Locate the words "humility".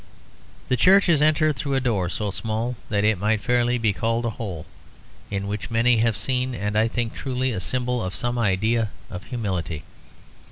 9.25-9.83